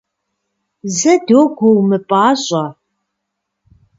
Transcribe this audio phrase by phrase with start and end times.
[0.97, 2.65] Зэ, догуэ, умыпӏащӏэ!